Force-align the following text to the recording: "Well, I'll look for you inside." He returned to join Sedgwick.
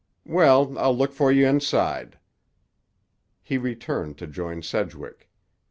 "Well, 0.25 0.75
I'll 0.79 0.97
look 0.97 1.11
for 1.13 1.31
you 1.31 1.45
inside." 1.47 2.17
He 3.43 3.59
returned 3.59 4.17
to 4.17 4.25
join 4.25 4.63
Sedgwick. 4.63 5.29